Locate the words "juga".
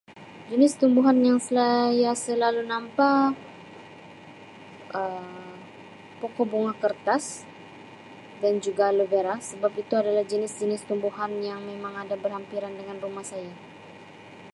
8.65-8.83